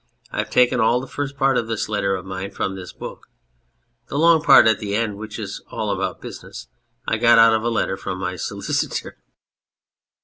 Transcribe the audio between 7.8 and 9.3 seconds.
from my solicitor.